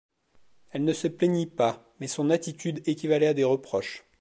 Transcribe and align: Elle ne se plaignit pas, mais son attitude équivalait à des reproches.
Elle 0.71 0.83
ne 0.83 0.93
se 0.93 1.07
plaignit 1.07 1.45
pas, 1.55 1.93
mais 1.99 2.07
son 2.07 2.31
attitude 2.31 2.81
équivalait 2.87 3.27
à 3.27 3.35
des 3.35 3.43
reproches. 3.43 4.03